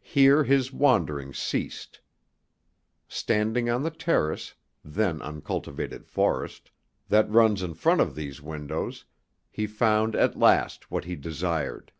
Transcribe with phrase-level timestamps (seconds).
[0.00, 2.00] Here his wanderings ceased.
[3.06, 6.70] Standing on the terrace then uncultivated forest
[7.10, 9.04] that runs in front of these windows,
[9.50, 11.92] he found at last what he desired.